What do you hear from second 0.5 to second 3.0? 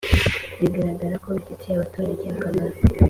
bigaragara ko bifitiye abaturage akamaro